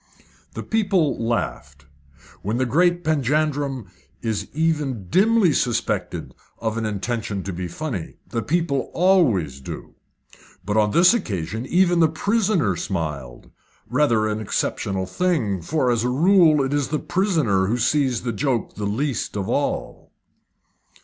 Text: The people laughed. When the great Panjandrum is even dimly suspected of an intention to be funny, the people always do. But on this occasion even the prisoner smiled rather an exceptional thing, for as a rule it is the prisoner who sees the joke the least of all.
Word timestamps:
The 0.55 0.63
people 0.63 1.23
laughed. 1.23 1.85
When 2.41 2.57
the 2.57 2.65
great 2.65 3.03
Panjandrum 3.03 3.85
is 4.23 4.47
even 4.51 5.07
dimly 5.09 5.53
suspected 5.53 6.33
of 6.57 6.75
an 6.75 6.87
intention 6.87 7.43
to 7.43 7.53
be 7.53 7.67
funny, 7.67 8.15
the 8.27 8.41
people 8.41 8.89
always 8.95 9.59
do. 9.61 9.93
But 10.65 10.75
on 10.75 10.89
this 10.89 11.13
occasion 11.13 11.67
even 11.67 11.99
the 11.99 12.09
prisoner 12.09 12.75
smiled 12.75 13.51
rather 13.91 14.27
an 14.27 14.39
exceptional 14.39 15.05
thing, 15.05 15.61
for 15.61 15.91
as 15.91 16.03
a 16.03 16.09
rule 16.09 16.63
it 16.63 16.73
is 16.73 16.87
the 16.87 16.97
prisoner 16.97 17.67
who 17.67 17.77
sees 17.77 18.23
the 18.23 18.33
joke 18.33 18.73
the 18.73 18.87
least 18.87 19.37
of 19.37 19.47
all. 19.47 20.11